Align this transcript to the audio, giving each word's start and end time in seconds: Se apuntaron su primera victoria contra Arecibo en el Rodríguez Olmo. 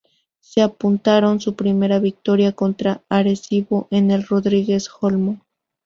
Se 0.39 0.63
apuntaron 0.63 1.39
su 1.39 1.55
primera 1.55 1.99
victoria 1.99 2.53
contra 2.53 3.03
Arecibo 3.07 3.87
en 3.91 4.09
el 4.09 4.23
Rodríguez 4.25 4.89
Olmo. 5.01 5.37